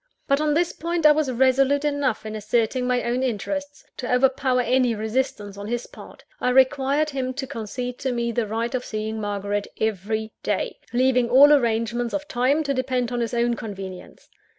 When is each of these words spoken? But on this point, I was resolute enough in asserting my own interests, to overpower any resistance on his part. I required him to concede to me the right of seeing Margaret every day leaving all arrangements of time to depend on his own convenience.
But 0.27 0.41
on 0.41 0.55
this 0.55 0.73
point, 0.73 1.05
I 1.05 1.11
was 1.11 1.31
resolute 1.31 1.85
enough 1.85 2.25
in 2.25 2.35
asserting 2.35 2.87
my 2.87 3.03
own 3.03 3.21
interests, 3.21 3.85
to 3.97 4.11
overpower 4.11 4.61
any 4.61 4.95
resistance 4.95 5.57
on 5.59 5.67
his 5.67 5.85
part. 5.85 6.23
I 6.39 6.49
required 6.49 7.11
him 7.11 7.35
to 7.35 7.45
concede 7.45 7.99
to 7.99 8.11
me 8.11 8.31
the 8.31 8.47
right 8.47 8.73
of 8.73 8.83
seeing 8.83 9.21
Margaret 9.21 9.67
every 9.79 10.31
day 10.41 10.79
leaving 10.91 11.29
all 11.29 11.53
arrangements 11.53 12.15
of 12.15 12.27
time 12.27 12.63
to 12.63 12.73
depend 12.73 13.11
on 13.11 13.19
his 13.19 13.35
own 13.35 13.53
convenience. 13.55 14.27